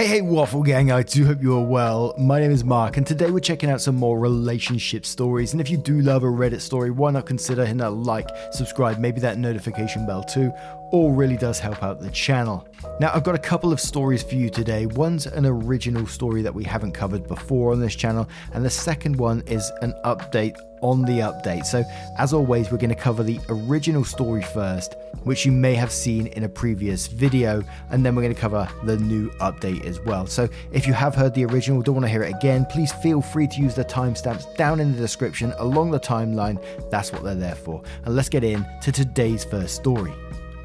[0.00, 2.14] Hey, hey, Waffle Gang, I do hope you are well.
[2.16, 5.52] My name is Mark, and today we're checking out some more relationship stories.
[5.52, 8.96] And if you do love a Reddit story, why not consider hitting that like, subscribe,
[8.96, 10.54] maybe that notification bell too?
[10.90, 12.66] All really does help out the channel.
[12.98, 14.86] Now, I've got a couple of stories for you today.
[14.86, 19.16] One's an original story that we haven't covered before on this channel, and the second
[19.16, 21.66] one is an update on the update.
[21.66, 21.84] So,
[22.18, 26.28] as always, we're going to cover the original story first, which you may have seen
[26.28, 30.26] in a previous video, and then we're going to cover the new update as well.
[30.26, 33.20] So, if you have heard the original, don't want to hear it again, please feel
[33.22, 36.62] free to use the timestamps down in the description along the timeline.
[36.90, 37.82] That's what they're there for.
[38.04, 40.12] And let's get in to today's first story.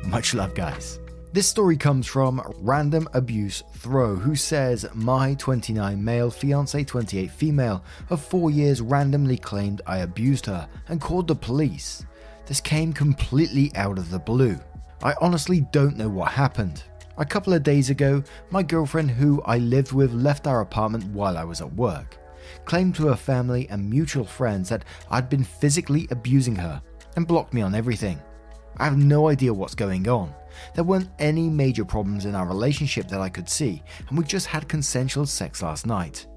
[0.03, 0.99] Much love, guys.
[1.35, 7.83] This story comes from Random Abuse Throw, who says, My 29 male, fiance 28 female
[8.09, 12.05] of 4 years randomly claimed I abused her and called the police.
[12.45, 14.57] This came completely out of the blue.
[15.03, 16.83] I honestly don't know what happened.
[17.17, 21.37] A couple of days ago, my girlfriend, who I lived with, left our apartment while
[21.37, 22.17] I was at work.
[22.63, 26.81] Claimed to her family and mutual friends that I'd been physically abusing her
[27.17, 28.21] and blocked me on everything.
[28.77, 30.33] I have no idea what's going on.
[30.73, 34.47] There weren't any major problems in our relationship that I could see, and we just
[34.47, 36.27] had consensual sex last night.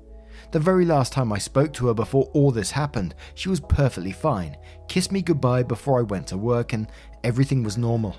[0.51, 4.13] The very last time I spoke to her before all this happened, she was perfectly
[4.13, 4.57] fine,
[4.89, 6.91] kissed me goodbye before I went to work, and
[7.25, 8.17] everything was normal.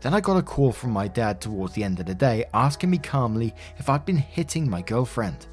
[0.00, 2.90] Then I got a call from my dad towards the end of the day asking
[2.90, 5.46] me calmly if I'd been hitting my girlfriend.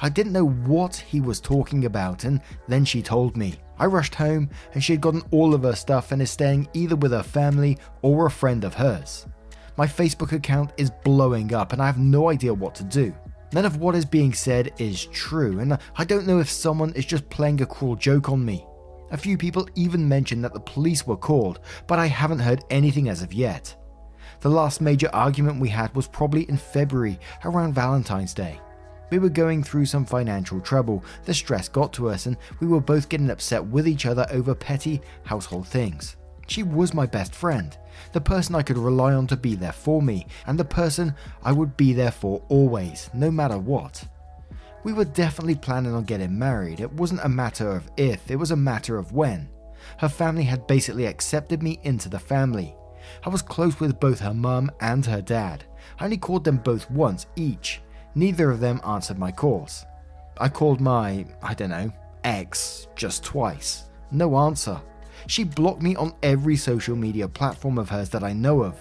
[0.00, 3.56] I didn't know what he was talking about, and then she told me.
[3.78, 6.96] I rushed home, and she had gotten all of her stuff and is staying either
[6.96, 9.26] with her family or a friend of hers.
[9.76, 13.14] My Facebook account is blowing up, and I have no idea what to do.
[13.52, 17.04] None of what is being said is true, and I don't know if someone is
[17.04, 18.66] just playing a cruel joke on me.
[19.12, 23.08] A few people even mentioned that the police were called, but I haven't heard anything
[23.08, 23.76] as of yet.
[24.40, 28.60] The last major argument we had was probably in February, around Valentine's Day.
[29.10, 32.80] We were going through some financial trouble, the stress got to us, and we were
[32.80, 36.16] both getting upset with each other over petty household things.
[36.48, 37.76] She was my best friend,
[38.12, 41.52] the person I could rely on to be there for me, and the person I
[41.52, 44.04] would be there for always, no matter what.
[44.84, 46.80] We were definitely planning on getting married.
[46.80, 49.48] It wasn't a matter of if, it was a matter of when.
[49.98, 52.74] Her family had basically accepted me into the family.
[53.24, 55.64] I was close with both her mum and her dad.
[55.98, 57.80] I only called them both once each,
[58.16, 59.84] Neither of them answered my calls.
[60.38, 61.92] I called my, I don't know,
[62.24, 63.90] ex just twice.
[64.10, 64.80] No answer.
[65.26, 68.78] She blocked me on every social media platform of hers that I know of.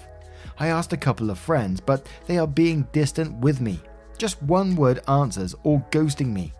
[0.57, 3.81] I asked a couple of friends, but they are being distant with me.
[4.17, 6.53] Just one word answers or ghosting me.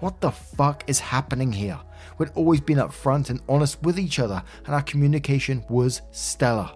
[0.00, 1.78] What the fuck is happening here?
[2.18, 6.70] We'd always been upfront and honest with each other, and our communication was stellar.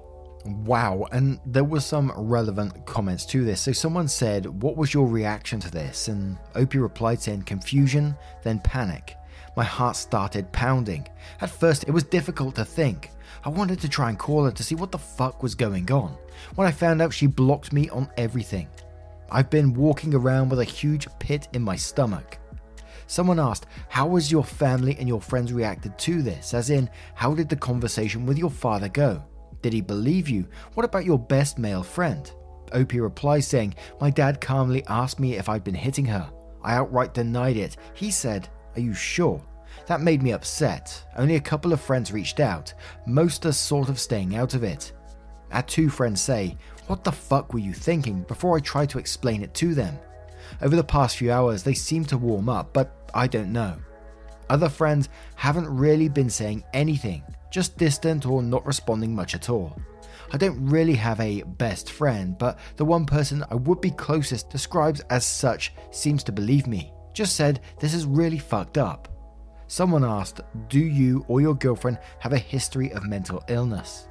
[0.45, 3.61] Wow, and there were some relevant comments to this.
[3.61, 6.09] So someone said, What was your reaction to this?
[6.09, 9.17] And Opie replied saying, Confusion, then panic.
[9.57, 11.07] My heart started pounding.
[11.41, 13.11] At first, it was difficult to think.
[13.45, 16.17] I wanted to try and call her to see what the fuck was going on.
[16.55, 18.69] When I found out she blocked me on everything,
[19.31, 22.39] I've been walking around with a huge pit in my stomach.
[23.07, 26.55] Someone asked, How was your family and your friends reacted to this?
[26.55, 29.23] As in, how did the conversation with your father go?
[29.63, 30.47] Did he believe you?
[30.75, 32.31] What about your best male friend?
[32.73, 36.31] Opie replies saying, My dad calmly asked me if I'd been hitting her.
[36.63, 37.77] I outright denied it.
[37.95, 39.43] He said, Are you sure?
[39.87, 41.05] That made me upset.
[41.17, 42.75] Only a couple of friends reached out.
[43.07, 44.93] Most are sort of staying out of it.
[45.51, 46.57] Had two friends say,
[46.87, 48.23] What the fuck were you thinking?
[48.23, 49.99] before I tried to explain it to them.
[50.61, 53.77] Over the past few hours, they seem to warm up, but I don't know.
[54.51, 59.77] Other friends haven't really been saying anything just distant or not responding much at all.
[60.33, 64.49] I don't really have a best friend, but the one person I would be closest
[64.49, 66.93] describes as such seems to believe me.
[67.13, 69.09] Just said, This is really fucked up.
[69.67, 74.09] Someone asked, Do you or your girlfriend have a history of mental illness?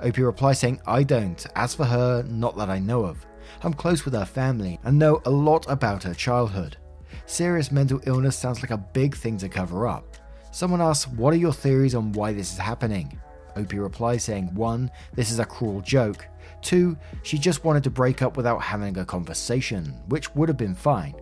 [0.00, 1.46] Opie replies saying, I don't.
[1.54, 3.26] As for her, not that I know of.
[3.62, 6.78] I'm close with her family and know a lot about her childhood.
[7.26, 10.07] Serious mental illness sounds like a big thing to cover up.
[10.50, 13.18] Someone asks, What are your theories on why this is happening?
[13.56, 14.90] Opie replies saying, 1.
[15.14, 16.26] This is a cruel joke.
[16.62, 16.96] 2.
[17.22, 21.14] She just wanted to break up without having a conversation, which would have been fine.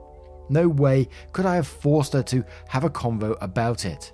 [0.49, 4.12] No way could I have forced her to have a convo about it.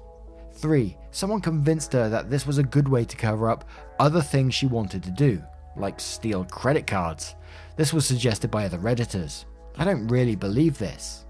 [0.55, 0.97] 3.
[1.11, 3.64] Someone convinced her that this was a good way to cover up
[3.99, 5.43] other things she wanted to do,
[5.76, 7.35] like steal credit cards.
[7.76, 9.44] This was suggested by other Redditors.
[9.76, 11.25] I don't really believe this.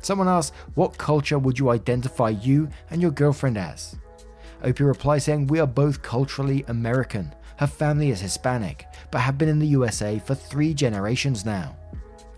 [0.00, 3.96] Someone asked, What culture would you identify you and your girlfriend as?
[4.62, 7.34] Opie replies saying, We are both culturally American.
[7.58, 11.76] Her family is Hispanic, but have been in the USA for three generations now.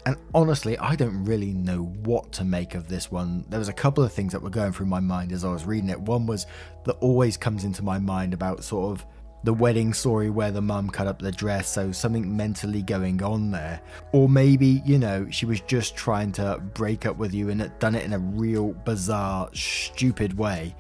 [0.07, 3.45] And honestly, I don't really know what to make of this one.
[3.51, 5.67] There was a couple of things that were going through my mind as I was
[5.67, 6.01] reading it.
[6.01, 6.47] One was
[6.85, 9.07] that always comes into my mind about sort of
[9.43, 13.51] the wedding story where the mum cut up the dress, so something mentally going on
[13.51, 13.81] there.
[14.13, 17.95] Or maybe, you know, she was just trying to break up with you and done
[17.95, 20.75] it in a real bizarre, stupid way.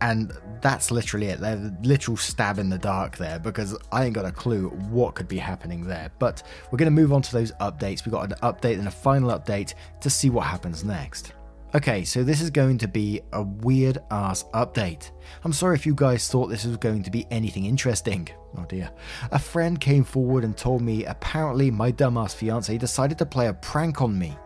[0.00, 1.40] And that's literally it.
[1.40, 5.14] They're the literal stab in the dark there because I ain't got a clue what
[5.14, 6.10] could be happening there.
[6.18, 8.04] But we're going to move on to those updates.
[8.04, 11.32] We've got an update and a final update to see what happens next.
[11.74, 15.10] Okay, so this is going to be a weird ass update.
[15.42, 18.28] I'm sorry if you guys thought this was going to be anything interesting.
[18.56, 18.92] Oh dear.
[19.32, 23.54] A friend came forward and told me apparently my dumbass fiance decided to play a
[23.54, 24.38] prank on me.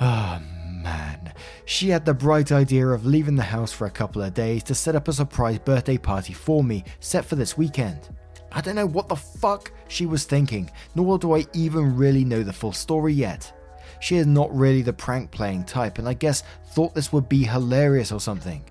[0.00, 0.40] Oh,
[0.82, 1.34] man.
[1.66, 4.74] She had the bright idea of leaving the house for a couple of days to
[4.74, 8.08] set up a surprise birthday party for me, set for this weekend.
[8.52, 12.42] I don't know what the fuck she was thinking, nor do I even really know
[12.42, 13.52] the full story yet.
[14.00, 16.42] She is not really the prank playing type, and I guess
[16.72, 18.64] thought this would be hilarious or something.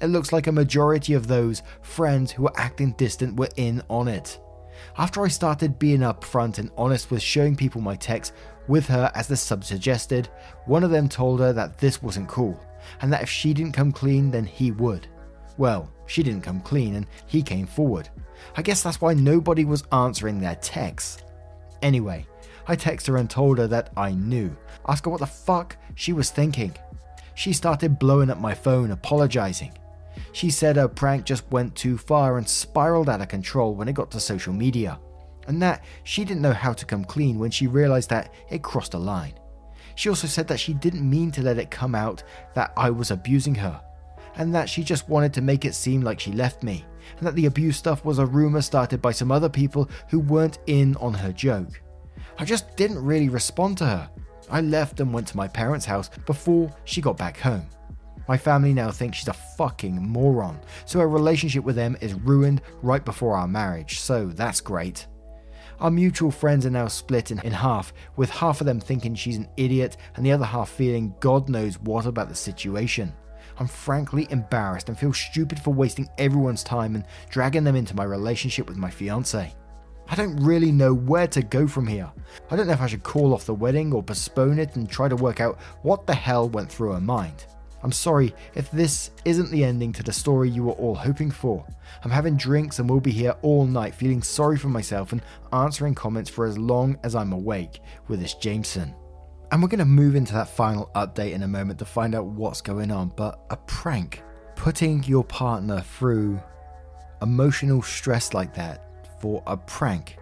[0.00, 4.08] It looks like a majority of those friends who were acting distant were in on
[4.08, 4.40] it.
[4.98, 8.32] After I started being upfront and honest with showing people my text
[8.66, 10.28] with her as the sub suggested,
[10.66, 12.58] one of them told her that this wasn't cool,
[13.00, 15.06] and that if she didn't come clean, then he would.
[15.56, 18.08] Well, she didn't come clean and he came forward.
[18.56, 21.22] I guess that's why nobody was answering their texts.
[21.82, 22.26] Anyway,
[22.66, 24.56] I texted her and told her that I knew.
[24.88, 26.74] Ask her what the fuck she was thinking.
[27.34, 29.72] She started blowing up my phone, apologizing.
[30.32, 33.94] She said her prank just went too far and spiraled out of control when it
[33.94, 34.98] got to social media,
[35.46, 38.94] and that she didn't know how to come clean when she realized that it crossed
[38.94, 39.34] a line.
[39.94, 42.22] She also said that she didn't mean to let it come out
[42.54, 43.80] that I was abusing her,
[44.36, 46.84] and that she just wanted to make it seem like she left me,
[47.18, 50.58] and that the abuse stuff was a rumor started by some other people who weren't
[50.66, 51.80] in on her joke.
[52.38, 54.10] I just didn't really respond to her.
[54.50, 57.66] I left and went to my parents' house before she got back home.
[58.28, 62.62] My family now thinks she's a fucking moron, so our relationship with them is ruined
[62.80, 65.06] right before our marriage, so that's great.
[65.80, 69.36] Our mutual friends are now split in, in half, with half of them thinking she's
[69.36, 73.12] an idiot and the other half feeling God knows what about the situation.
[73.58, 78.04] I'm frankly embarrassed and feel stupid for wasting everyone's time and dragging them into my
[78.04, 79.54] relationship with my fiance.
[80.12, 82.12] I don't really know where to go from here.
[82.50, 85.08] I don't know if I should call off the wedding or postpone it and try
[85.08, 87.46] to work out what the hell went through her mind.
[87.82, 91.66] I'm sorry if this isn't the ending to the story you were all hoping for.
[92.04, 95.94] I'm having drinks and will be here all night feeling sorry for myself and answering
[95.94, 98.94] comments for as long as I'm awake with this Jameson.
[99.50, 102.26] And we're going to move into that final update in a moment to find out
[102.26, 104.22] what's going on, but a prank,
[104.56, 106.38] putting your partner through
[107.22, 108.91] emotional stress like that
[109.22, 110.16] for a prank.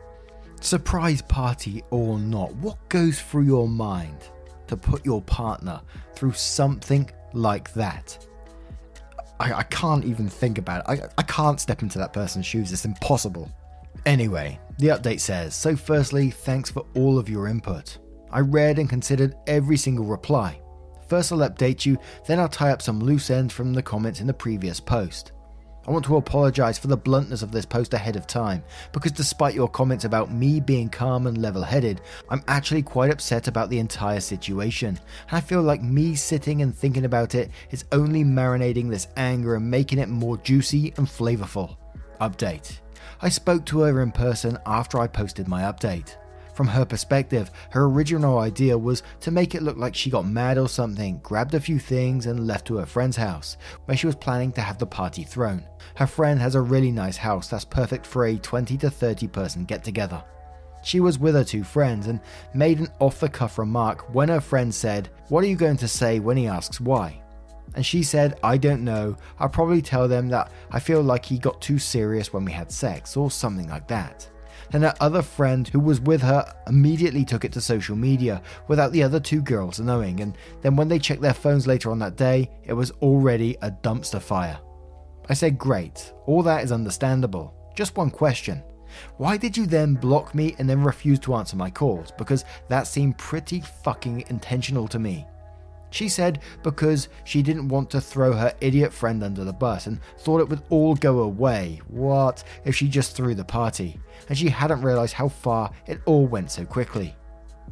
[0.60, 4.28] Surprise party or not, what goes through your mind
[4.66, 5.80] to put your partner
[6.14, 8.24] through something like that?
[9.40, 11.02] I, I can't even think about it.
[11.02, 12.72] I, I can't step into that person's shoes.
[12.72, 13.50] It's impossible.
[14.04, 17.98] Anyway, the update says So, firstly, thanks for all of your input.
[18.30, 20.60] I read and considered every single reply.
[21.08, 24.28] First, I'll update you, then, I'll tie up some loose ends from the comments in
[24.28, 25.32] the previous post.
[25.86, 29.54] I want to apologise for the bluntness of this post ahead of time, because despite
[29.54, 33.78] your comments about me being calm and level headed, I'm actually quite upset about the
[33.78, 38.90] entire situation, and I feel like me sitting and thinking about it is only marinating
[38.90, 41.76] this anger and making it more juicy and flavourful.
[42.20, 42.80] Update
[43.22, 46.16] I spoke to her in person after I posted my update.
[46.60, 50.58] From her perspective, her original idea was to make it look like she got mad
[50.58, 54.14] or something, grabbed a few things, and left to her friend's house, where she was
[54.14, 55.64] planning to have the party thrown.
[55.94, 59.64] Her friend has a really nice house that's perfect for a 20 to 30 person
[59.64, 60.22] get together.
[60.84, 62.20] She was with her two friends and
[62.52, 65.88] made an off the cuff remark when her friend said, What are you going to
[65.88, 67.22] say when he asks why?
[67.74, 71.38] And she said, I don't know, I'll probably tell them that I feel like he
[71.38, 74.28] got too serious when we had sex, or something like that
[74.72, 78.92] and her other friend who was with her immediately took it to social media without
[78.92, 82.16] the other two girls knowing, and then when they checked their phones later on that
[82.16, 84.58] day, it was already a dumpster fire.
[85.28, 87.54] I said, Great, all that is understandable.
[87.76, 88.62] Just one question.
[89.18, 92.10] Why did you then block me and then refuse to answer my calls?
[92.18, 95.26] Because that seemed pretty fucking intentional to me.
[95.90, 100.00] She said because she didn't want to throw her idiot friend under the bus and
[100.18, 101.80] thought it would all go away.
[101.88, 103.98] What if she just threw the party?
[104.28, 107.16] And she hadn't realised how far it all went so quickly.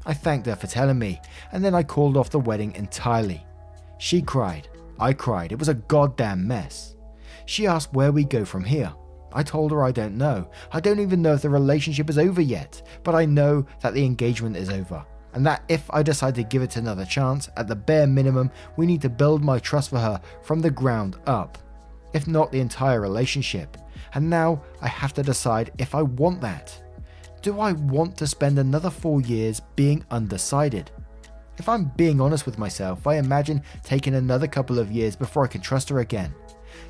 [0.05, 1.21] I thanked her for telling me,
[1.53, 3.45] and then I called off the wedding entirely.
[3.99, 4.69] She cried.
[4.99, 5.53] I cried.
[5.53, 6.97] It was a goddamn mess.
[7.47, 8.93] She asked where we go from here.
[9.33, 10.51] I told her I don't know.
[10.73, 14.05] I don't even know if the relationship is over yet, but I know that the
[14.05, 15.05] engagement is over
[15.35, 18.87] and that if I decide to give it another chance, at the bare minimum, we
[18.87, 21.59] need to build my trust for her from the ground up,
[22.15, 23.77] if not the entire relationship.
[24.15, 26.83] And now I have to decide if I want that.
[27.43, 30.91] Do I want to spend another four years being undecided?
[31.59, 35.49] If I'm being honest with myself, I imagine taking another couple of years before I
[35.49, 36.35] can trust her again.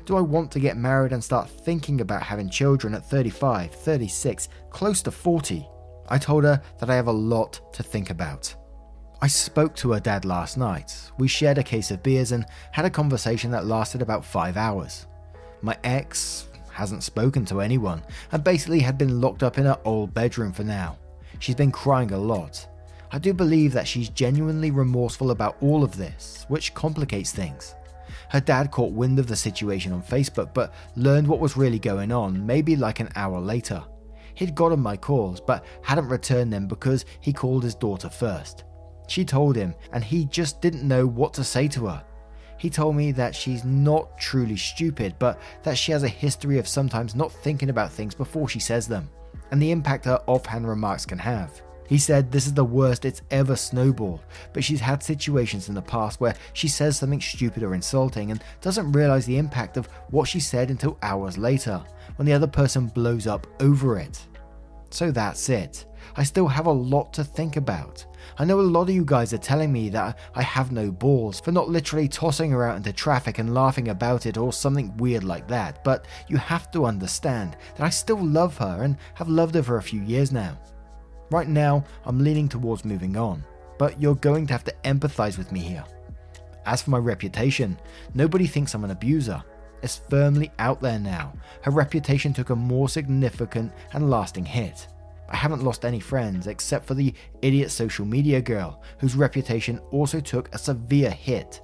[0.05, 4.49] Do I want to get married and start thinking about having children at 35, 36,
[4.69, 5.67] close to 40?
[6.09, 8.53] I told her that I have a lot to think about.
[9.21, 10.95] I spoke to her dad last night.
[11.17, 15.07] We shared a case of beers and had a conversation that lasted about five hours.
[15.61, 18.01] My ex hasn't spoken to anyone
[18.31, 20.97] and basically had been locked up in her old bedroom for now.
[21.39, 22.65] She's been crying a lot.
[23.11, 27.75] I do believe that she's genuinely remorseful about all of this, which complicates things.
[28.29, 32.11] Her dad caught wind of the situation on Facebook but learned what was really going
[32.11, 33.83] on maybe like an hour later.
[34.39, 38.63] He'd gotten my calls, but hadn't returned them because he called his daughter first.
[39.09, 42.05] She told him, and he just didn't know what to say to her.
[42.57, 46.69] He told me that she's not truly stupid, but that she has a history of
[46.69, 49.09] sometimes not thinking about things before she says them,
[49.51, 51.61] and the impact her offhand remarks can have.
[51.89, 54.21] He said this is the worst it's ever snowballed,
[54.53, 58.41] but she's had situations in the past where she says something stupid or insulting and
[58.61, 61.83] doesn't realize the impact of what she said until hours later,
[62.15, 64.27] when the other person blows up over it.
[64.89, 65.85] So that's it.
[66.15, 68.05] I still have a lot to think about.
[68.37, 71.39] I know a lot of you guys are telling me that I have no balls
[71.39, 75.23] for not literally tossing her out into traffic and laughing about it or something weird
[75.23, 79.55] like that, but you have to understand that I still love her and have loved
[79.55, 80.57] her for a few years now.
[81.31, 83.43] Right now, I'm leaning towards moving on,
[83.77, 85.83] but you're going to have to empathize with me here.
[86.65, 87.77] As for my reputation,
[88.13, 89.43] nobody thinks I'm an abuser
[89.81, 91.33] is firmly out there now.
[91.61, 94.87] Her reputation took a more significant and lasting hit.
[95.29, 100.19] I haven't lost any friends except for the idiot social media girl, whose reputation also
[100.19, 101.61] took a severe hit.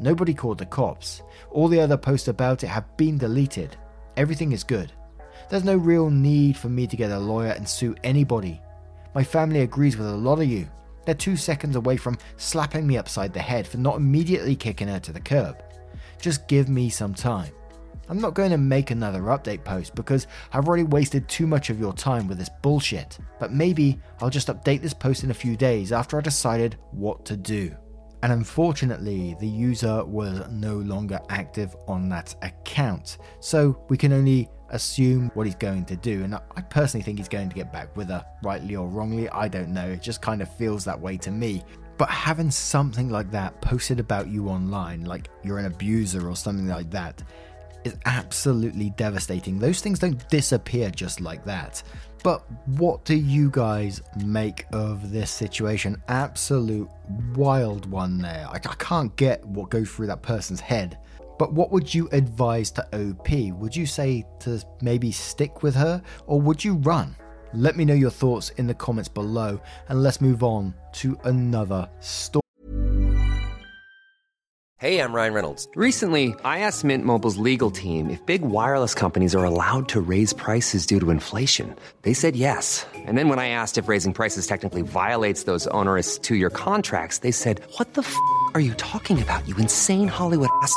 [0.00, 1.22] Nobody called the cops.
[1.50, 3.76] All the other posts about it have been deleted.
[4.16, 4.92] Everything is good.
[5.48, 8.60] There's no real need for me to get a lawyer and sue anybody.
[9.14, 10.68] My family agrees with a lot of you.
[11.04, 14.98] They're two seconds away from slapping me upside the head for not immediately kicking her
[15.00, 15.62] to the curb.
[16.24, 17.52] Just give me some time.
[18.08, 21.78] I'm not going to make another update post because I've already wasted too much of
[21.78, 25.54] your time with this bullshit, but maybe I'll just update this post in a few
[25.54, 27.76] days after I decided what to do.
[28.22, 34.48] And unfortunately, the user was no longer active on that account, so we can only
[34.70, 36.24] assume what he's going to do.
[36.24, 39.46] And I personally think he's going to get back with her, rightly or wrongly, I
[39.46, 39.90] don't know.
[39.90, 41.62] It just kind of feels that way to me.
[41.96, 46.66] But having something like that posted about you online, like you're an abuser or something
[46.66, 47.22] like that,
[47.84, 49.58] is absolutely devastating.
[49.58, 51.82] Those things don't disappear just like that.
[52.22, 52.42] But
[52.78, 56.02] what do you guys make of this situation?
[56.08, 56.88] Absolute
[57.34, 58.46] wild one there.
[58.48, 60.98] I, I can't get what goes through that person's head.
[61.38, 63.28] But what would you advise to OP?
[63.58, 67.14] Would you say to maybe stick with her or would you run?
[67.56, 71.88] Let me know your thoughts in the comments below and let's move on to another
[72.00, 72.40] story.
[74.78, 75.68] Hey, I'm Ryan Reynolds.
[75.76, 80.32] Recently, I asked Mint Mobile's legal team if big wireless companies are allowed to raise
[80.32, 81.74] prices due to inflation.
[82.02, 82.86] They said yes.
[82.94, 87.18] And then when I asked if raising prices technically violates those onerous two year contracts,
[87.18, 88.16] they said, What the f
[88.54, 90.76] are you talking about, you insane Hollywood ass?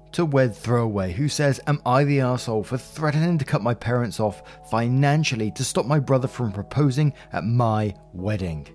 [0.13, 4.19] to Wed Throwaway, who says, Am I the asshole for threatening to cut my parents
[4.19, 8.67] off financially to stop my brother from proposing at my wedding?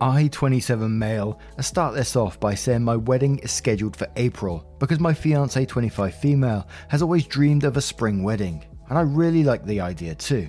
[0.00, 4.66] I, 27 male, I start this off by saying my wedding is scheduled for April
[4.78, 9.44] because my fiance, 25 female, has always dreamed of a spring wedding, and I really
[9.44, 10.48] like the idea too.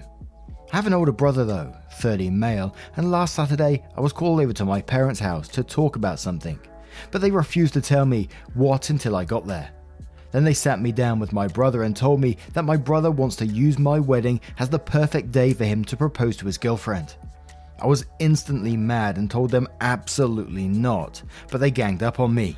[0.72, 4.54] I have an older brother though, 30 male, and last Saturday I was called over
[4.54, 6.58] to my parents' house to talk about something,
[7.12, 9.70] but they refused to tell me what until I got there.
[10.32, 13.36] Then they sat me down with my brother and told me that my brother wants
[13.38, 17.16] to use my wedding as the perfect day for him to propose to his girlfriend.
[17.80, 22.58] I was instantly mad and told them absolutely not, but they ganged up on me.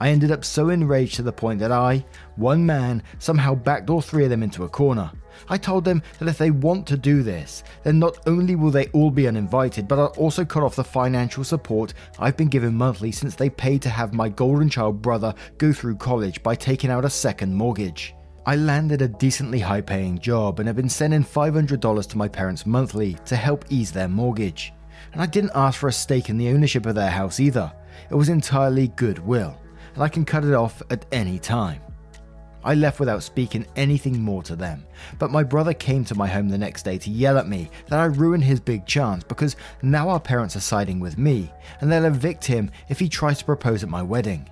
[0.00, 2.04] I ended up so enraged to the point that I,
[2.36, 5.10] one man, somehow backed all three of them into a corner.
[5.48, 8.86] I told them that if they want to do this, then not only will they
[8.88, 13.12] all be uninvited, but I'll also cut off the financial support I've been given monthly
[13.12, 17.04] since they paid to have my golden child brother go through college by taking out
[17.04, 18.14] a second mortgage.
[18.46, 22.64] I landed a decently high paying job and have been sending $500 to my parents
[22.64, 24.72] monthly to help ease their mortgage.
[25.12, 27.72] And I didn't ask for a stake in the ownership of their house either.
[28.08, 29.58] It was entirely goodwill,
[29.94, 31.80] and I can cut it off at any time.
[32.66, 34.84] I left without speaking anything more to them,
[35.20, 38.00] but my brother came to my home the next day to yell at me that
[38.00, 42.06] I ruined his big chance because now our parents are siding with me and they'll
[42.06, 44.50] evict him if he tries to propose at my wedding.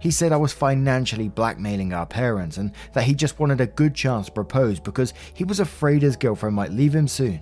[0.00, 3.94] He said I was financially blackmailing our parents and that he just wanted a good
[3.94, 7.40] chance to propose because he was afraid his girlfriend might leave him soon.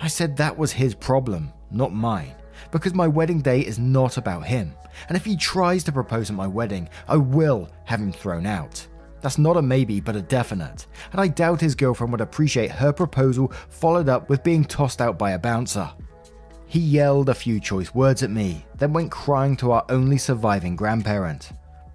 [0.00, 2.34] I said that was his problem, not mine,
[2.70, 4.72] because my wedding day is not about him,
[5.08, 8.86] and if he tries to propose at my wedding, I will have him thrown out.
[9.22, 12.92] That's not a maybe, but a definite, and I doubt his girlfriend would appreciate her
[12.92, 15.90] proposal followed up with being tossed out by a bouncer.
[16.66, 20.74] He yelled a few choice words at me, then went crying to our only surviving
[20.74, 21.52] grandparent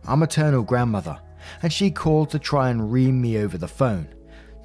[0.08, 1.20] our maternal grandmother,
[1.62, 4.08] and she called to try and ream me over the phone.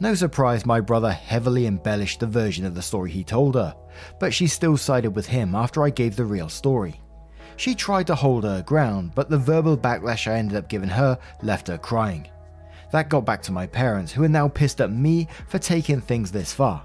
[0.01, 3.75] No surprise my brother heavily embellished the version of the story he told her,
[4.19, 7.01] but she still sided with him after I gave the real story.
[7.57, 11.19] She tried to hold her ground, but the verbal backlash I ended up giving her
[11.43, 12.29] left her crying.
[12.93, 16.31] That got back to my parents, who are now pissed at me for taking things
[16.31, 16.85] this far.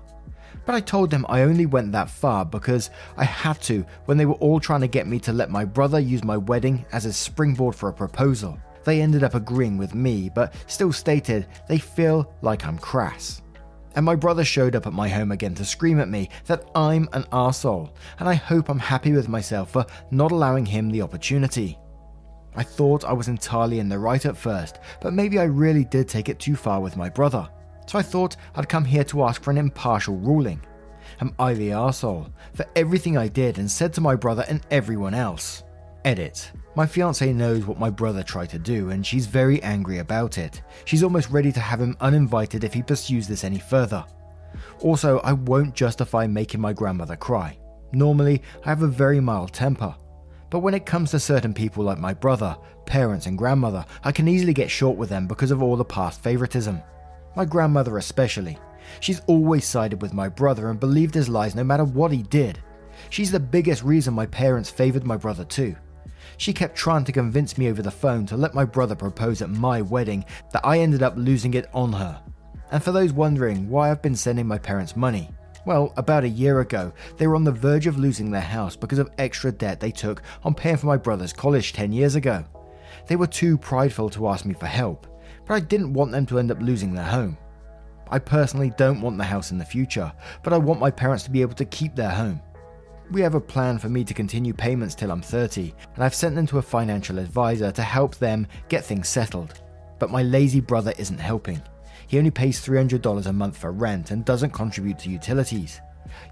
[0.65, 4.25] But I told them I only went that far because I had to when they
[4.25, 7.13] were all trying to get me to let my brother use my wedding as a
[7.13, 8.57] springboard for a proposal.
[8.83, 13.41] They ended up agreeing with me, but still stated they feel like I'm crass.
[13.95, 17.09] And my brother showed up at my home again to scream at me that I'm
[17.13, 17.89] an arsehole,
[18.19, 21.77] and I hope I'm happy with myself for not allowing him the opportunity.
[22.57, 26.09] I thought I was entirely in the right at first, but maybe I really did
[26.09, 27.47] take it too far with my brother
[27.87, 30.61] so I thought I'd come here to ask for an impartial ruling.
[31.21, 35.13] Am I the arsehole for everything I did and said to my brother and everyone
[35.13, 35.63] else?
[36.05, 36.51] Edit.
[36.75, 40.61] My fiance knows what my brother tried to do and she's very angry about it.
[40.85, 44.05] She's almost ready to have him uninvited if he pursues this any further.
[44.81, 47.57] Also, I won't justify making my grandmother cry.
[47.93, 49.95] Normally, I have a very mild temper.
[50.49, 54.27] But when it comes to certain people like my brother, parents, and grandmother, I can
[54.27, 56.81] easily get short with them because of all the past favoritism
[57.37, 58.57] my grandmother especially.
[58.99, 62.59] She's always sided with my brother and believed his lies no matter what he did.
[63.11, 65.75] She's the biggest reason my parents favoured my brother too.
[66.37, 69.51] She kept trying to convince me over the phone to let my brother propose at
[69.51, 72.19] my wedding that I ended up losing it on her.
[72.71, 75.29] And for those wondering why I've been sending my parents money,
[75.67, 78.99] well, about a year ago, they were on the verge of losing their house because
[78.99, 82.45] of extra debt they took on paying for my brother's college 10 years ago.
[83.07, 85.05] They were too prideful to ask me for help,
[85.45, 87.37] but I didn't want them to end up losing their home.
[88.09, 90.09] I personally don't want the house in the future,
[90.41, 92.41] but I want my parents to be able to keep their home.
[93.11, 96.35] We have a plan for me to continue payments till I'm 30, and I've sent
[96.35, 99.61] them to a financial advisor to help them get things settled.
[99.99, 101.61] But my lazy brother isn't helping.
[102.07, 105.81] He only pays $300 a month for rent and doesn't contribute to utilities.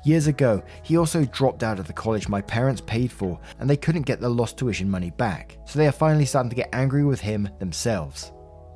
[0.03, 3.77] Years ago, he also dropped out of the college my parents paid for, and they
[3.77, 7.03] couldn't get the lost tuition money back, so they are finally starting to get angry
[7.03, 8.31] with him themselves.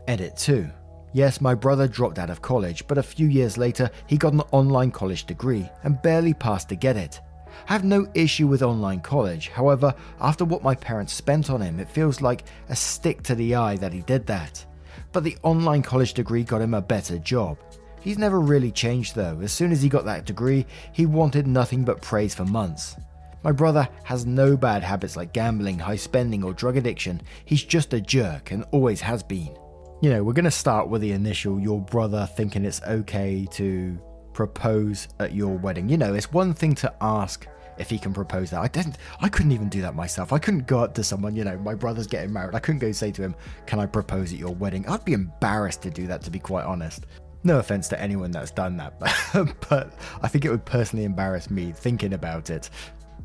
[0.07, 0.69] Edit 2.
[1.13, 4.41] Yes, my brother dropped out of college, but a few years later, he got an
[4.51, 7.19] online college degree and barely passed to get it.
[7.67, 11.79] I have no issue with online college, however, after what my parents spent on him,
[11.79, 14.63] it feels like a stick to the eye that he did that.
[15.11, 17.57] But the online college degree got him a better job.
[18.01, 21.83] He's never really changed though, as soon as he got that degree, he wanted nothing
[21.83, 22.95] but praise for months.
[23.43, 27.93] My brother has no bad habits like gambling, high spending, or drug addiction, he's just
[27.93, 29.55] a jerk and always has been
[30.01, 33.99] you know, we're going to start with the initial your brother thinking it's okay to
[34.33, 35.89] propose at your wedding.
[35.89, 37.47] You know, it's one thing to ask
[37.79, 38.61] if he can propose that.
[38.61, 40.33] I didn't I couldn't even do that myself.
[40.33, 42.55] I couldn't go up to someone, you know, my brother's getting married.
[42.55, 45.81] I couldn't go say to him, "Can I propose at your wedding?" I'd be embarrassed
[45.83, 47.05] to do that to be quite honest.
[47.43, 48.99] No offense to anyone that's done that,
[49.69, 52.69] but I think it would personally embarrass me thinking about it.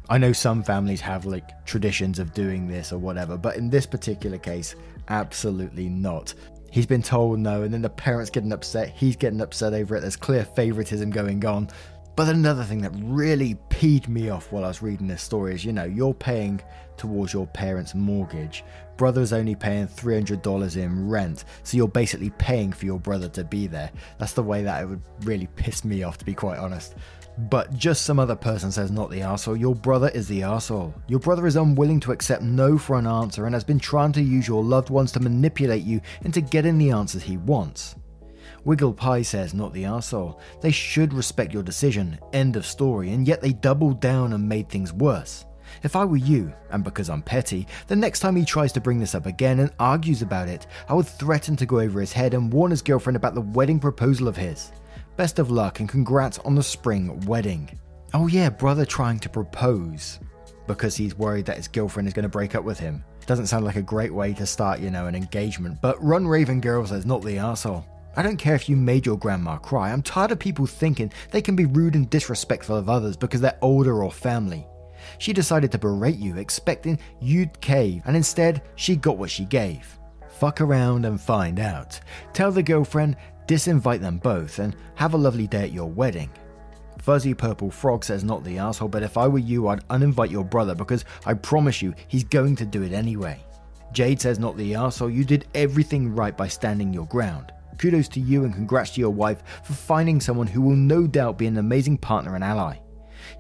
[0.09, 3.87] I know some families have like traditions of doing this or whatever, but in this
[3.87, 4.77] particular case,
[5.09, 6.35] absolutely not.
[6.71, 10.01] He's been told no, and then the parents getting upset, he's getting upset over it.
[10.01, 11.71] There's clear favoritism going on.
[12.17, 15.65] But another thing that really peed me off while I was reading this story is
[15.65, 16.61] you know, you're paying
[16.97, 18.65] towards your parents' mortgage.
[18.97, 23.67] Brother's only paying $300 in rent, so you're basically paying for your brother to be
[23.67, 23.91] there.
[24.19, 26.95] That's the way that it would really piss me off, to be quite honest.
[27.37, 30.95] But just some other person says not the arsehole, your brother is the arsehole.
[31.09, 34.23] Your brother is unwilling to accept no for an answer and has been trying to
[34.23, 37.97] use your loved ones to manipulate you into getting the answers he wants.
[38.65, 40.39] Wiggle Pie says, not the arsehole.
[40.61, 44.69] They should respect your decision, end of story, and yet they doubled down and made
[44.69, 45.45] things worse.
[45.83, 48.99] If I were you, and because I'm petty, the next time he tries to bring
[48.99, 52.33] this up again and argues about it, I would threaten to go over his head
[52.33, 54.73] and warn his girlfriend about the wedding proposal of his.
[55.17, 57.79] Best of luck and congrats on the spring wedding.
[58.15, 60.21] Oh, yeah, brother trying to propose
[60.67, 63.05] because he's worried that his girlfriend is going to break up with him.
[63.27, 66.61] Doesn't sound like a great way to start, you know, an engagement, but Run Raven
[66.61, 67.85] Girl says not the asshole.
[68.17, 69.91] I don't care if you made your grandma cry.
[69.91, 73.59] I'm tired of people thinking they can be rude and disrespectful of others because they're
[73.61, 74.67] older or family.
[75.19, 79.99] She decided to berate you, expecting you'd cave, and instead, she got what she gave.
[80.29, 82.01] Fuck around and find out.
[82.33, 86.31] Tell the girlfriend, disinvite them both, and have a lovely day at your wedding.
[86.99, 90.45] Fuzzy Purple Frog says, Not the asshole, but if I were you, I'd uninvite your
[90.45, 93.45] brother because I promise you, he's going to do it anyway.
[93.93, 97.53] Jade says, Not the asshole, you did everything right by standing your ground.
[97.79, 101.39] Kudos to you and congrats to your wife for finding someone who will no doubt
[101.39, 102.79] be an amazing partner and ally.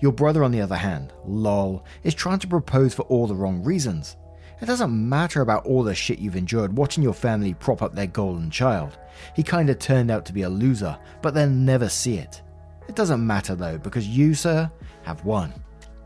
[0.00, 3.62] Your brother, on the other hand, lol, is trying to propose for all the wrong
[3.62, 4.16] reasons.
[4.60, 8.06] It doesn't matter about all the shit you've endured watching your family prop up their
[8.06, 8.98] golden child.
[9.34, 12.42] He kinda turned out to be a loser, but they'll never see it.
[12.88, 14.70] It doesn't matter though, because you, sir,
[15.02, 15.52] have won.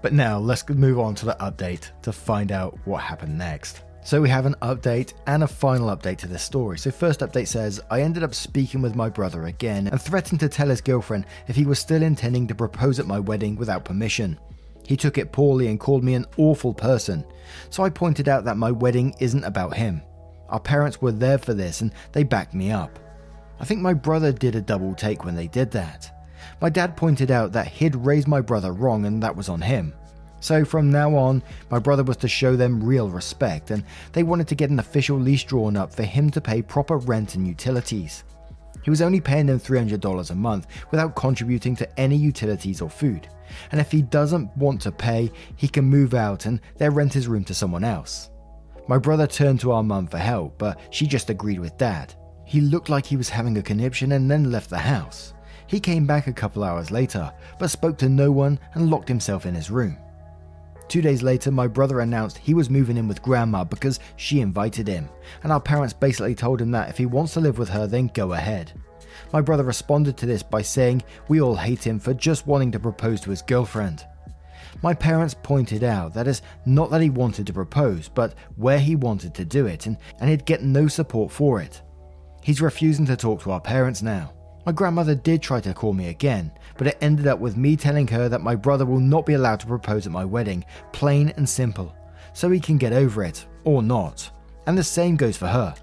[0.01, 3.83] But now let's move on to the update to find out what happened next.
[4.03, 6.79] So we have an update and a final update to this story.
[6.79, 10.49] So first update says, I ended up speaking with my brother again and threatened to
[10.49, 14.39] tell his girlfriend if he was still intending to propose at my wedding without permission.
[14.87, 17.25] He took it poorly and called me an awful person.
[17.69, 20.01] So I pointed out that my wedding isn't about him.
[20.49, 22.99] Our parents were there for this and they backed me up.
[23.61, 26.11] I think my brother did a double take when they did that.
[26.63, 29.93] My dad pointed out that he'd raised my brother wrong and that was on him.
[30.41, 34.49] So from now on, my brother was to show them real respect, and they wanted
[34.49, 38.25] to get an official lease drawn up for him to pay proper rent and utilities.
[38.83, 43.29] He was only paying them $300 a month without contributing to any utilities or food.
[43.73, 47.29] And if he doesn't want to pay, he can move out and their rent his
[47.29, 48.31] room to someone else.
[48.87, 52.15] My brother turned to our mum for help, but she just agreed with dad.
[52.45, 55.35] He looked like he was having a conniption and then left the house.
[55.67, 59.45] He came back a couple hours later, but spoke to no one and locked himself
[59.45, 59.99] in his room.
[60.89, 64.89] Two days later, my brother announced he was moving in with grandma because she invited
[64.89, 65.09] him,
[65.43, 68.11] and our parents basically told him that if he wants to live with her, then
[68.15, 68.73] go ahead.
[69.33, 72.81] My brother responded to this by saying we all hate him for just wanting to
[72.81, 74.07] propose to his girlfriend.
[74.83, 78.97] My parents pointed out that it's not that he wanted to propose, but where he
[78.97, 81.83] wanted to do it, and, and he'd get no support for it.
[82.43, 84.33] He's refusing to talk to our parents now.
[84.69, 88.07] My grandmother did try to call me again, but it ended up with me telling
[88.09, 91.49] her that my brother will not be allowed to propose at my wedding, plain and
[91.49, 91.97] simple,
[92.35, 94.31] so he can get over it, or not.
[94.67, 95.75] And the same goes for her.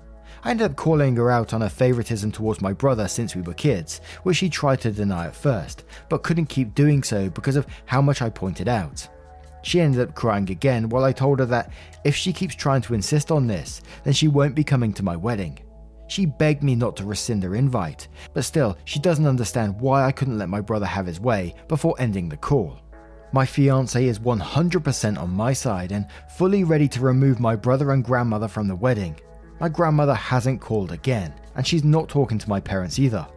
[0.44, 3.56] I ended up calling her out on her favoritism towards my brother since we were
[3.56, 7.66] kids, which she tried to deny at first, but couldn't keep doing so because of
[7.86, 9.08] how much I pointed out.
[9.64, 11.72] She ended up crying again while I told her that
[12.04, 15.16] if she keeps trying to insist on this, then she won't be coming to my
[15.16, 15.58] wedding.
[16.08, 20.12] She begged me not to rescind her invite, but still, she doesn't understand why I
[20.12, 22.80] couldn't let my brother have his way before ending the call.
[23.32, 28.04] My fiance is 100% on my side and fully ready to remove my brother and
[28.04, 29.20] grandmother from the wedding.
[29.60, 33.28] My grandmother hasn't called again, and she's not talking to my parents either.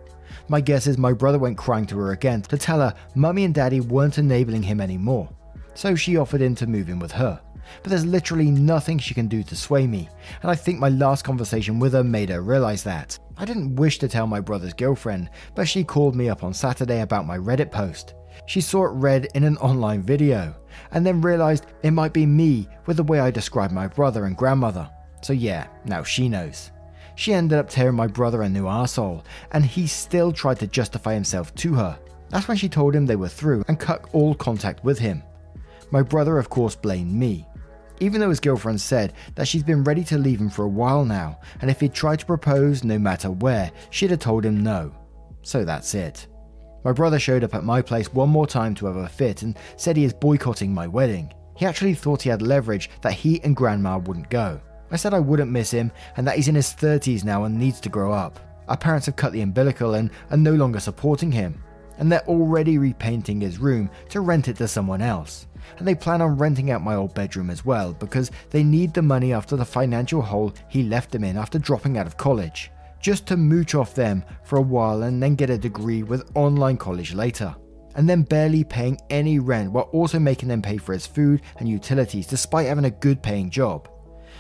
[0.49, 3.55] My guess is my brother went crying to her again to tell her mummy and
[3.55, 5.29] daddy weren't enabling him anymore,
[5.75, 7.41] so she offered him to move in with her
[7.83, 10.09] but there's literally nothing she can do to sway me,
[10.43, 13.19] and I think my last conversation with her made her realize that.
[13.37, 17.01] I didn't wish to tell my brother's girlfriend, but she called me up on Saturday
[17.01, 18.15] about my Reddit post.
[18.47, 20.55] She saw it read in an online video,
[20.93, 24.37] and then realized it might be me with the way I described my brother and
[24.37, 24.91] grandmother.
[25.23, 26.71] So yeah, now she knows.
[27.17, 31.15] She ended up tearing my brother a new asshole, and he still tried to justify
[31.15, 31.99] himself to her.
[32.31, 35.23] That's when she told him they were through and cut all contact with him.
[35.91, 37.47] My brother, of course, blamed me,
[38.01, 41.05] even though his girlfriend said that she's been ready to leave him for a while
[41.05, 44.93] now, and if he'd tried to propose no matter where, she'd have told him no.
[45.43, 46.27] So that's it.
[46.85, 49.59] My brother showed up at my place one more time to have a fit and
[49.77, 51.33] said he is boycotting my wedding.
[51.57, 54.61] He actually thought he had leverage that he and grandma wouldn't go.
[54.91, 57.81] I said I wouldn't miss him and that he's in his 30s now and needs
[57.81, 58.39] to grow up.
[58.69, 61.63] Our parents have cut the umbilical and are no longer supporting him,
[61.99, 65.47] and they're already repainting his room to rent it to someone else.
[65.77, 69.03] And they plan on renting out my old bedroom as well because they need the
[69.03, 73.27] money after the financial hole he left them in after dropping out of college, just
[73.27, 77.13] to mooch off them for a while and then get a degree with online college
[77.13, 77.55] later.
[77.95, 81.69] And then barely paying any rent while also making them pay for his food and
[81.69, 83.89] utilities despite having a good paying job.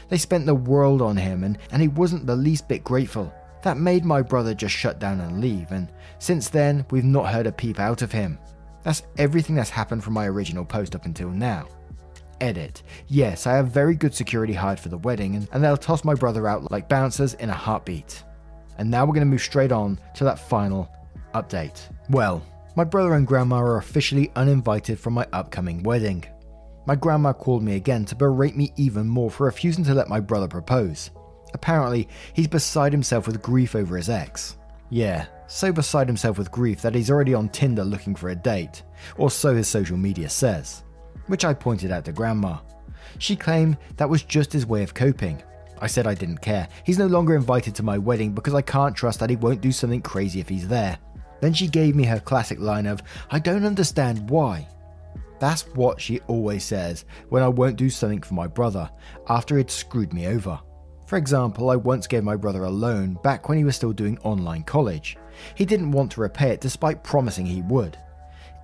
[0.08, 3.32] They spent the world on him and, and he wasn't the least bit grateful.
[3.62, 7.46] That made my brother just shut down and leave, and since then, we've not heard
[7.46, 8.38] a peep out of him.
[8.82, 11.66] That's everything that's happened from my original post up until now.
[12.40, 12.82] Edit.
[13.08, 16.46] Yes, I have very good security hired for the wedding, and, they'll toss my brother
[16.46, 18.22] out like bouncers in a heartbeat.
[18.78, 20.88] And now we're going to move straight on to that final
[21.34, 21.80] update.
[22.10, 22.44] Well,
[22.76, 26.24] my brother and grandma are officially uninvited from my upcoming wedding.
[26.86, 30.20] My grandma called me again to berate me even more for refusing to let my
[30.20, 31.10] brother propose.
[31.54, 34.56] Apparently, he's beside himself with grief over his ex.
[34.90, 38.82] Yeah, so beside himself with grief that he's already on Tinder looking for a date,
[39.16, 40.84] or so his social media says.
[41.26, 42.58] Which I pointed out to Grandma.
[43.18, 45.42] She claimed that was just his way of coping.
[45.80, 46.68] I said I didn't care.
[46.84, 49.72] He's no longer invited to my wedding because I can't trust that he won't do
[49.72, 50.98] something crazy if he's there.
[51.40, 54.66] Then she gave me her classic line of, I don't understand why.
[55.38, 58.90] That's what she always says when I won't do something for my brother
[59.28, 60.58] after he'd screwed me over.
[61.08, 64.18] For example, I once gave my brother a loan back when he was still doing
[64.24, 65.16] online college.
[65.54, 67.96] He didn't want to repay it despite promising he would.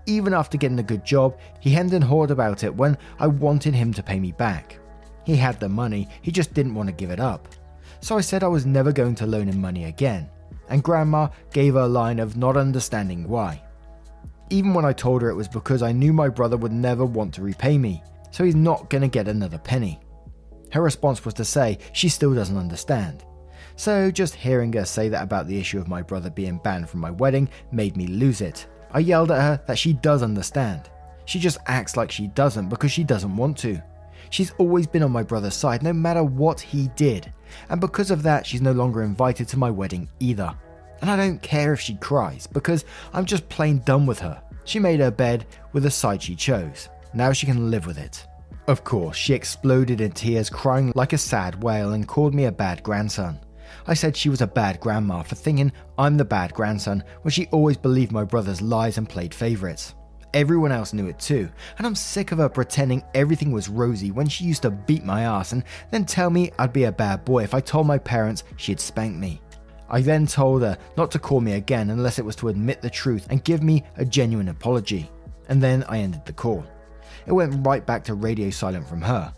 [0.04, 3.74] Even after getting a good job, he hemmed and hawed about it when I wanted
[3.74, 4.78] him to pay me back.
[5.24, 7.48] He had the money, he just didn't want to give it up.
[8.00, 10.28] So I said I was never going to loan him money again,
[10.68, 13.62] and Grandma gave her a line of not understanding why.
[14.50, 17.32] Even when I told her it was because I knew my brother would never want
[17.34, 18.02] to repay me,
[18.32, 19.98] so he's not going to get another penny.
[20.74, 23.24] Her response was to say she still doesn't understand.
[23.76, 26.98] So, just hearing her say that about the issue of my brother being banned from
[26.98, 28.66] my wedding made me lose it.
[28.90, 30.90] I yelled at her that she does understand.
[31.26, 33.80] She just acts like she doesn't because she doesn't want to.
[34.30, 37.32] She's always been on my brother's side no matter what he did,
[37.68, 40.52] and because of that, she's no longer invited to my wedding either.
[41.02, 44.42] And I don't care if she cries because I'm just plain done with her.
[44.64, 46.88] She made her bed with the side she chose.
[47.12, 48.26] Now she can live with it.
[48.66, 52.52] Of course, she exploded in tears, crying like a sad whale, and called me a
[52.52, 53.38] bad grandson.
[53.86, 57.46] I said she was a bad grandma for thinking I'm the bad grandson when she
[57.48, 59.94] always believed my brother's lies and played favourites.
[60.32, 64.26] Everyone else knew it too, and I'm sick of her pretending everything was rosy when
[64.26, 67.44] she used to beat my ass and then tell me I'd be a bad boy
[67.44, 69.42] if I told my parents she'd spank me.
[69.90, 72.88] I then told her not to call me again unless it was to admit the
[72.88, 75.10] truth and give me a genuine apology.
[75.50, 76.64] And then I ended the call
[77.26, 79.32] it went right back to radio silent from her.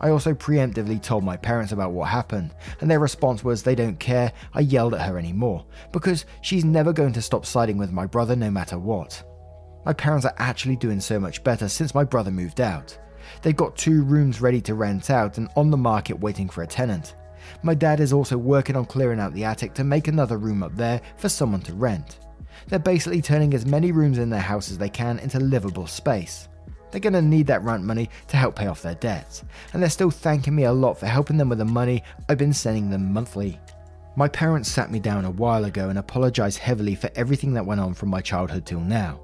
[0.00, 4.00] I also preemptively told my parents about what happened, and their response was they don't
[4.00, 8.06] care I yelled at her anymore, because she's never going to stop siding with my
[8.06, 9.22] brother no matter what.
[9.84, 12.98] My parents are actually doing so much better since my brother moved out.
[13.42, 16.66] They've got two rooms ready to rent out and on the market waiting for a
[16.66, 17.14] tenant.
[17.62, 20.74] My dad is also working on clearing out the attic to make another room up
[20.76, 22.18] there for someone to rent.
[22.68, 26.48] They're basically turning as many rooms in their house as they can into livable space.
[26.90, 29.90] They're going to need that rent money to help pay off their debts, and they're
[29.90, 33.12] still thanking me a lot for helping them with the money I've been sending them
[33.12, 33.60] monthly.
[34.16, 37.80] My parents sat me down a while ago and apologized heavily for everything that went
[37.80, 39.20] on from my childhood till now.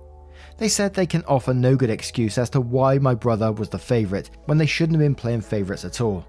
[0.59, 3.79] They said they can offer no good excuse as to why my brother was the
[3.79, 6.25] favourite when they shouldn't have been playing favourites at all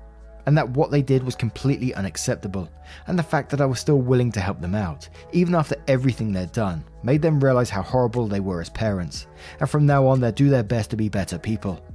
[0.47, 2.69] and that what they did was completely unacceptable,
[3.07, 6.31] and the fact that I was still willing to help them out, even after everything
[6.31, 9.27] they'd done, made them realize how horrible they were as parents,
[9.59, 11.85] and from now on they'll do their best to be better people.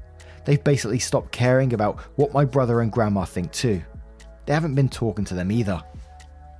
[0.45, 3.83] They've basically stopped caring about what my brother and grandma think too.
[4.45, 5.83] They haven't been talking to them either.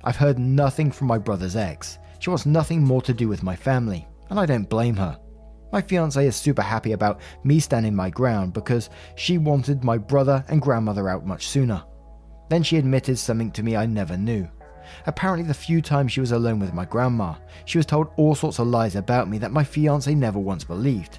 [0.03, 1.99] I've heard nothing from my brother's ex.
[2.17, 5.19] She wants nothing more to do with my family, and I don't blame her.
[5.73, 10.45] My fiance is super happy about me standing my ground because she wanted my brother
[10.47, 11.83] and grandmother out much sooner.
[12.47, 14.47] Then she admitted something to me I never knew.
[15.07, 17.33] Apparently, the few times she was alone with my grandma,
[17.65, 21.17] she was told all sorts of lies about me that my fiance never once believed.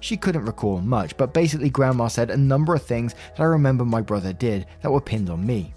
[0.00, 3.86] She couldn't recall much, but basically, grandma said a number of things that I remember
[3.86, 5.72] my brother did that were pinned on me.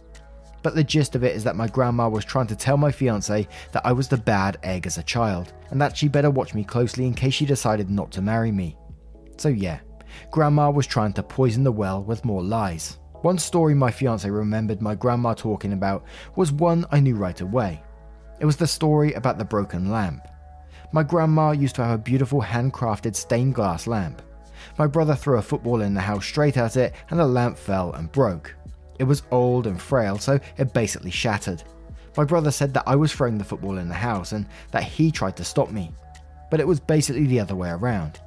[0.68, 3.48] But the gist of it is that my grandma was trying to tell my fiance
[3.72, 6.66] that I was the bad egg as a child, and that she better watch me
[6.66, 8.76] closely in case she decided not to marry me.
[9.38, 9.80] So, yeah,
[10.30, 13.00] Grandma was trying to poison the well with more lies.
[13.22, 16.04] One story my fiance remembered my grandma talking about
[16.36, 17.82] was one I knew right away.
[18.42, 20.28] It was the story about the broken lamp.
[20.92, 24.22] My grandma used to have a beautiful handcrafted stained glass lamp.
[24.78, 27.94] My brother threw a football in the house straight at it, and the lamp fell
[27.94, 28.54] and broke.
[29.00, 31.64] It was old and frail, so it basically shattered.
[32.16, 35.12] My brother said that I was throwing the football in the house and that he
[35.12, 35.92] tried to stop me.
[36.50, 38.20] But it was basically the other way around.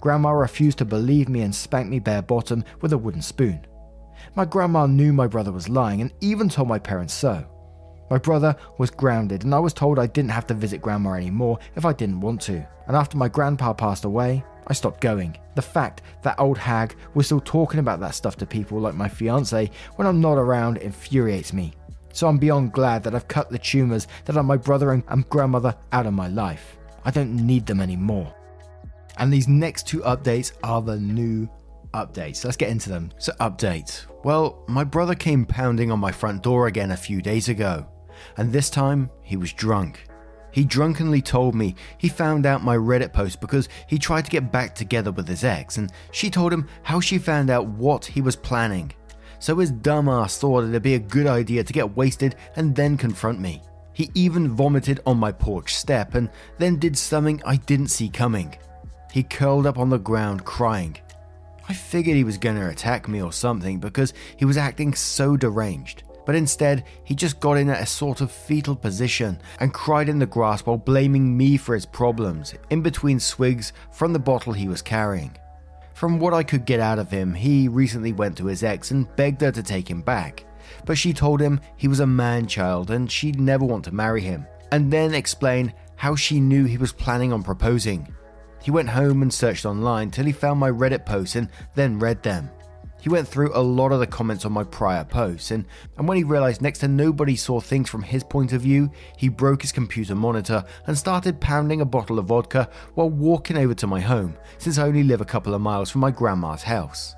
[0.00, 3.66] Grandma refused to believe me and spanked me bare bottom with a wooden spoon.
[4.34, 7.46] My grandma knew my brother was lying and even told my parents so.
[8.10, 11.60] My brother was grounded, and I was told I didn't have to visit grandma anymore
[11.76, 12.66] if I didn't want to.
[12.88, 15.36] And after my grandpa passed away, I stopped going.
[15.56, 19.08] The fact that old hag was still talking about that stuff to people like my
[19.08, 21.74] fiance when I'm not around infuriates me.
[22.12, 25.74] So I'm beyond glad that I've cut the tumours that are my brother and grandmother
[25.92, 26.78] out of my life.
[27.04, 28.34] I don't need them anymore.
[29.18, 31.48] And these next two updates are the new
[31.92, 32.44] updates.
[32.44, 33.10] Let's get into them.
[33.18, 34.06] So, update.
[34.24, 37.86] Well, my brother came pounding on my front door again a few days ago
[38.36, 40.04] and this time he was drunk.
[40.52, 44.52] He drunkenly told me he found out my Reddit post because he tried to get
[44.52, 48.20] back together with his ex, and she told him how she found out what he
[48.20, 48.92] was planning.
[49.38, 53.40] So his dumbass thought it'd be a good idea to get wasted and then confront
[53.40, 53.62] me.
[53.92, 58.56] He even vomited on my porch step and then did something I didn't see coming.
[59.12, 60.96] He curled up on the ground crying.
[61.68, 66.02] I figured he was gonna attack me or something because he was acting so deranged
[66.26, 70.18] but instead he just got in at a sort of fetal position and cried in
[70.18, 74.68] the grass while blaming me for his problems, in between swigs from the bottle he
[74.68, 75.36] was carrying.
[75.94, 79.14] From what I could get out of him, he recently went to his ex and
[79.16, 80.44] begged her to take him back,
[80.86, 84.22] but she told him he was a man child and she'd never want to marry
[84.22, 88.08] him, and then explained how she knew he was planning on proposing.
[88.62, 92.22] He went home and searched online till he found my Reddit posts and then read
[92.22, 92.50] them.
[93.00, 95.64] He went through a lot of the comments on my prior posts, and,
[95.96, 99.28] and when he realized next to nobody saw things from his point of view, he
[99.28, 103.86] broke his computer monitor and started pounding a bottle of vodka while walking over to
[103.86, 107.16] my home, since I only live a couple of miles from my grandma's house.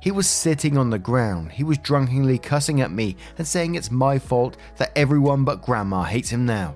[0.00, 3.90] He was sitting on the ground, he was drunkenly cussing at me and saying it's
[3.90, 6.74] my fault that everyone but grandma hates him now.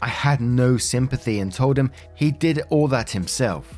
[0.00, 3.77] I had no sympathy and told him he did all that himself.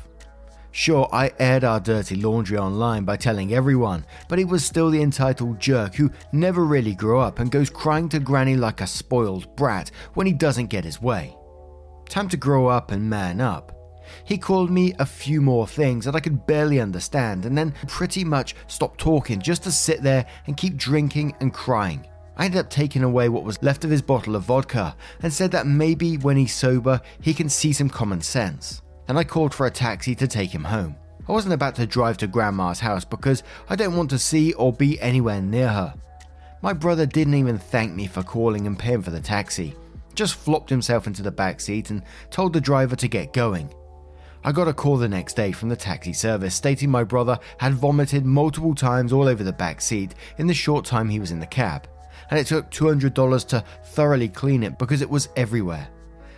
[0.73, 5.01] Sure, I aired our dirty laundry online by telling everyone, but he was still the
[5.01, 9.53] entitled jerk who never really grew up and goes crying to Granny like a spoiled
[9.57, 11.35] brat when he doesn't get his way.
[12.07, 13.77] Time to grow up and man up.
[14.23, 18.23] He called me a few more things that I could barely understand and then pretty
[18.23, 22.07] much stopped talking just to sit there and keep drinking and crying.
[22.37, 25.51] I ended up taking away what was left of his bottle of vodka and said
[25.51, 29.65] that maybe when he's sober he can see some common sense and I called for
[29.65, 30.95] a taxi to take him home.
[31.27, 34.71] I wasn't about to drive to Grandma's house because I don't want to see or
[34.71, 35.93] be anywhere near her.
[36.61, 39.75] My brother didn't even thank me for calling and paying for the taxi,
[40.15, 43.69] just flopped himself into the back seat and told the driver to get going.
[44.45, 47.73] I got a call the next day from the taxi service stating my brother had
[47.73, 51.41] vomited multiple times all over the back seat in the short time he was in
[51.41, 51.85] the cab,
[52.29, 55.89] and it took $200 to thoroughly clean it because it was everywhere.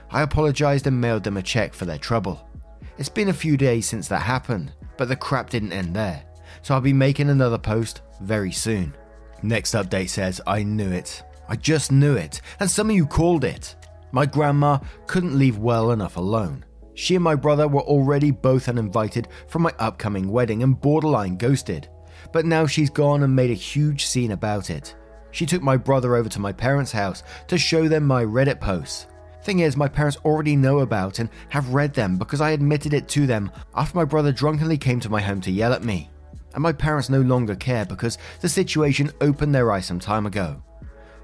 [0.09, 2.49] I apologized and mailed them a check for their trouble.
[2.97, 6.23] It's been a few days since that happened, but the crap didn't end there,
[6.61, 8.93] so I'll be making another post very soon.
[9.41, 11.23] Next update says, I knew it.
[11.49, 13.75] I just knew it, and some of you called it.
[14.11, 14.77] My grandma
[15.07, 16.65] couldn't leave well enough alone.
[16.93, 21.89] She and my brother were already both uninvited from my upcoming wedding and borderline ghosted.
[22.31, 24.95] But now she's gone and made a huge scene about it.
[25.31, 29.07] She took my brother over to my parents' house to show them my Reddit posts.
[29.43, 33.09] Thing is, my parents already know about and have read them because I admitted it
[33.09, 36.09] to them after my brother drunkenly came to my home to yell at me.
[36.53, 40.63] And my parents no longer care because the situation opened their eyes some time ago.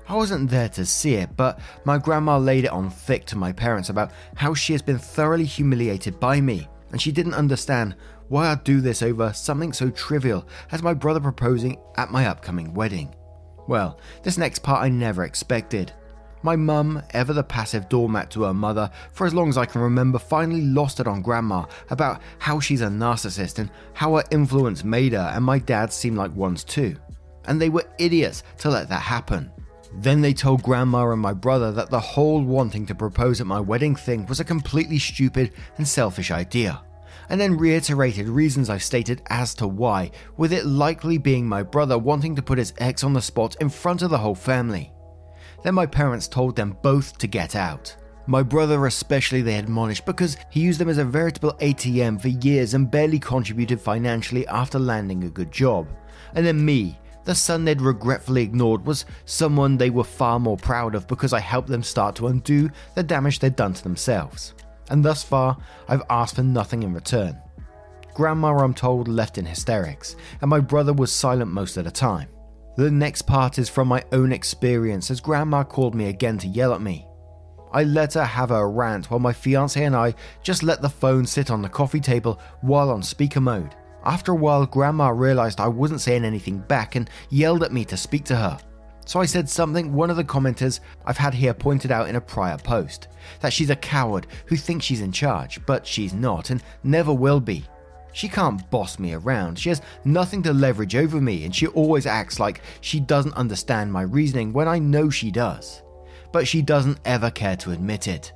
[0.10, 3.54] I wasn't there to see it, but my grandma laid it on thick to my
[3.54, 7.96] parents about how she has been thoroughly humiliated by me, and she didn't understand
[8.28, 12.74] why I'd do this over something so trivial as my brother proposing at my upcoming
[12.74, 13.16] wedding.
[13.68, 15.94] Well, this next part I never expected.
[16.42, 19.82] My mum, ever the passive doormat to her mother for as long as I can
[19.82, 24.86] remember, finally lost it on grandma about how she's a narcissist and how her influence
[24.86, 26.96] made her, and my dad seem like ones too.
[27.46, 29.52] And they were idiots to let that happen.
[29.96, 33.60] Then they told grandma and my brother that the whole wanting to propose at my
[33.60, 36.82] wedding thing was a completely stupid and selfish idea.
[37.28, 41.98] And then reiterated reasons I've stated as to why, with it likely being my brother
[41.98, 44.94] wanting to put his ex on the spot in front of the whole family.
[45.64, 47.96] Then my parents told them both to get out.
[48.28, 52.76] My brother, especially, they admonished because he used them as a veritable ATM for years
[52.76, 55.88] and barely contributed financially after landing a good job.
[56.36, 60.96] And then me, the son they'd regretfully ignored, was someone they were far more proud
[60.96, 64.54] of because I helped them start to undo the damage they'd done to themselves.
[64.90, 65.58] And thus far,
[65.88, 67.40] I've asked for nothing in return.
[68.14, 72.30] Grandma, I'm told, left in hysterics, and my brother was silent most of the time.
[72.80, 76.74] The next part is from my own experience as Grandma called me again to yell
[76.74, 77.06] at me.
[77.74, 81.26] I let her have her rant while my fiance and I just let the phone
[81.26, 83.76] sit on the coffee table while on speaker mode.
[84.06, 87.98] After a while, Grandma realized I wasn't saying anything back and yelled at me to
[87.98, 88.58] speak to her.
[89.06, 92.22] So I said something one of the commenters I've had here pointed out in a
[92.22, 93.10] prior post
[93.42, 97.42] that she's a coward who thinks she's in charge, but she's not and never will
[97.42, 97.66] be.
[98.20, 99.58] She can't boss me around.
[99.58, 103.94] She has nothing to leverage over me, and she always acts like she doesn't understand
[103.94, 105.84] my reasoning when I know she does.
[106.34, 108.34] But she doesn't ever care to admit it.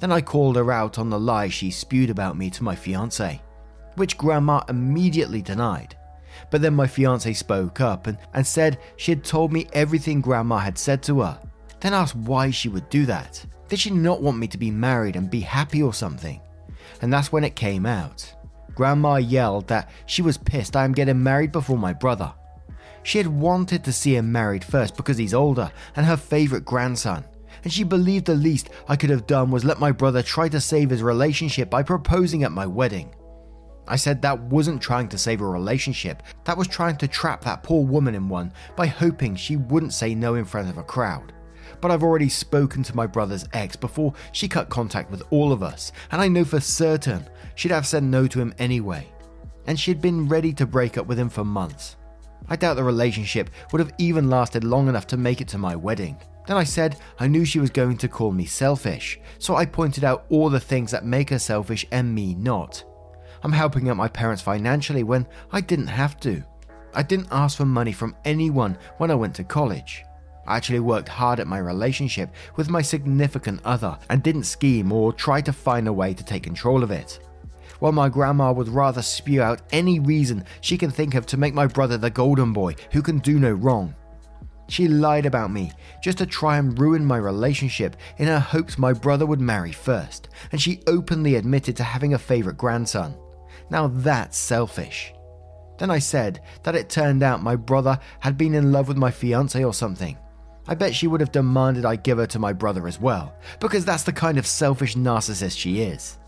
[0.00, 3.40] Then I called her out on the lie she spewed about me to my fiance,
[3.94, 5.96] which Grandma immediately denied.
[6.50, 10.58] But then my fiance spoke up and, and said she had told me everything Grandma
[10.58, 11.40] had said to her.
[11.78, 13.46] Then asked why she would do that.
[13.68, 16.40] Did she not want me to be married and be happy or something?
[17.00, 18.34] And that's when it came out.
[18.80, 22.32] Grandma yelled that she was pissed I am getting married before my brother.
[23.02, 27.26] She had wanted to see him married first because he's older and her favourite grandson,
[27.62, 30.62] and she believed the least I could have done was let my brother try to
[30.62, 33.14] save his relationship by proposing at my wedding.
[33.86, 37.62] I said that wasn't trying to save a relationship, that was trying to trap that
[37.62, 41.34] poor woman in one by hoping she wouldn't say no in front of a crowd
[41.80, 45.62] but I've already spoken to my brother's ex before she cut contact with all of
[45.62, 49.06] us, and I know for certain she'd have said no to him anyway.
[49.66, 51.96] And she'd been ready to break up with him for months.
[52.48, 55.76] I doubt the relationship would have even lasted long enough to make it to my
[55.76, 56.16] wedding.
[56.46, 60.04] Then I said I knew she was going to call me selfish, so I pointed
[60.04, 62.82] out all the things that make her selfish and me not.
[63.42, 66.42] I'm helping out my parents financially when I didn't have to.
[66.92, 70.04] I didn't ask for money from anyone when I went to college.
[70.50, 75.12] I actually worked hard at my relationship with my significant other and didn't scheme or
[75.12, 77.20] try to find a way to take control of it.
[77.78, 81.54] While my grandma would rather spew out any reason she can think of to make
[81.54, 83.94] my brother the golden boy who can do no wrong.
[84.68, 85.70] She lied about me
[86.02, 90.30] just to try and ruin my relationship in her hopes my brother would marry first,
[90.50, 93.14] and she openly admitted to having a favourite grandson.
[93.70, 95.12] Now that's selfish.
[95.78, 99.12] Then I said that it turned out my brother had been in love with my
[99.12, 100.18] fiance or something,
[100.66, 103.84] I bet she would have demanded I give her to my brother as well, because
[103.84, 106.18] that's the kind of selfish narcissist she is.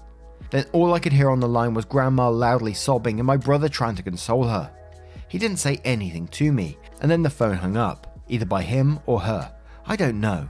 [0.50, 3.68] Then all I could hear on the line was Grandma loudly sobbing and my brother
[3.68, 4.70] trying to console her.
[5.28, 9.00] He didn't say anything to me, and then the phone hung up, either by him
[9.06, 9.54] or her.
[9.86, 10.48] I don't know.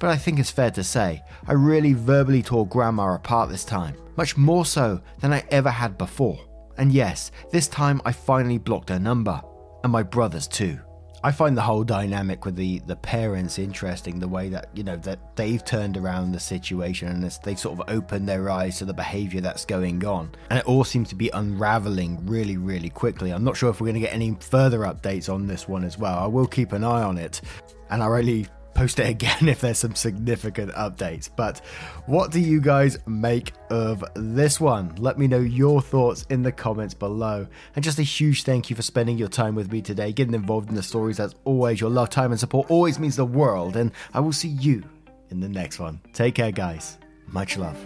[0.00, 3.96] But I think it's fair to say I really verbally tore Grandma apart this time,
[4.16, 6.38] much more so than I ever had before.
[6.78, 9.40] And yes, this time I finally blocked her number,
[9.82, 10.80] and my brother's too.
[11.24, 14.18] I find the whole dynamic with the the parents interesting.
[14.18, 17.88] The way that you know that they've turned around the situation and they've sort of
[17.88, 21.30] opened their eyes to the behaviour that's going on, and it all seems to be
[21.30, 23.30] unraveling really, really quickly.
[23.30, 25.96] I'm not sure if we're going to get any further updates on this one as
[25.96, 26.18] well.
[26.18, 27.40] I will keep an eye on it,
[27.88, 31.28] and I really post it again if there's some significant updates.
[31.34, 31.60] But
[32.06, 34.94] what do you guys make of this one?
[34.96, 37.46] Let me know your thoughts in the comments below.
[37.76, 40.68] And just a huge thank you for spending your time with me today, getting involved
[40.68, 41.20] in the stories.
[41.20, 43.76] As always, your love, time, and support always means the world.
[43.76, 44.82] And I will see you
[45.30, 46.00] in the next one.
[46.12, 46.98] Take care, guys.
[47.28, 47.76] Much love.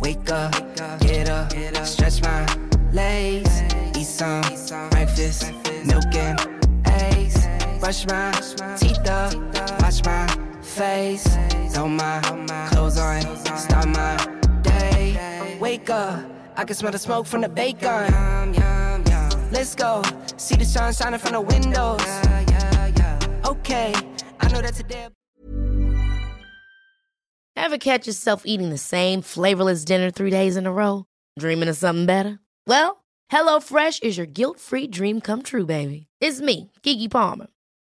[0.00, 0.52] Wake up,
[1.00, 1.52] get up,
[1.86, 2.46] stretch my
[2.92, 3.62] legs,
[3.96, 4.40] eat some
[4.90, 5.52] breakfast,
[5.84, 6.59] milk and
[7.80, 8.30] brush my
[8.78, 9.34] teeth up
[9.80, 10.26] Watch my
[10.62, 11.26] face,
[11.72, 12.20] throw my
[12.70, 13.22] clothes on,
[13.56, 14.16] start my
[14.62, 15.58] day.
[15.58, 16.22] Wake up,
[16.56, 18.12] I can smell the smoke from the bacon.
[19.50, 20.02] Let's go,
[20.36, 22.00] see the sun shining from the windows.
[23.46, 23.92] Okay,
[24.38, 25.08] I know that today.
[27.56, 31.04] Ever catch yourself eating the same flavorless dinner three days in a row?
[31.38, 32.38] Dreaming of something better?
[32.66, 33.02] Well,
[33.32, 36.06] HelloFresh is your guilt free dream come true, baby.
[36.20, 37.48] It's me, Keke Palmer.